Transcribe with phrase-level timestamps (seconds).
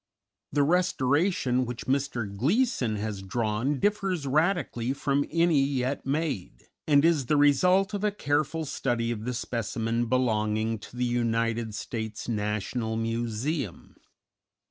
[0.51, 2.35] _]The restoration which Mr.
[2.35, 8.09] Gleeson has drawn differs radically from any yet made, and is the result of a
[8.09, 13.95] careful study of the specimen belonging to the United States National Museum.